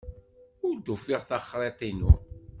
[0.67, 2.11] Ur d-ufiɣ taxriḍt-inu.